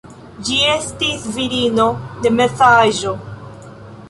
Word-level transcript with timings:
Ĝi 0.45 0.55
estis 0.75 1.27
virino 1.35 1.87
de 2.25 2.33
meza 2.39 2.71
aĝo. 2.81 3.15